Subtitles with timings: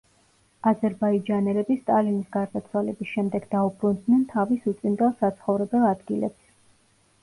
[0.69, 6.55] აზერბაიჯანელები სტალინის გარდაცვალების შემდეგ დაუბრუნდნენ თავის უწინდელ საცხოვრებელ ადგილებს.